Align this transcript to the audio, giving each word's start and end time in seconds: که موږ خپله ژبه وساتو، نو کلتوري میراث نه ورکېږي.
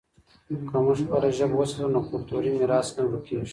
که 0.71 0.75
موږ 0.83 0.97
خپله 1.05 1.29
ژبه 1.37 1.55
وساتو، 1.57 1.93
نو 1.93 1.99
کلتوري 2.09 2.49
میراث 2.57 2.87
نه 2.95 3.01
ورکېږي. 3.05 3.49